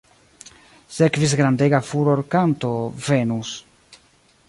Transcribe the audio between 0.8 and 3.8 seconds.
Sekvis grandega furorkanto "Venus".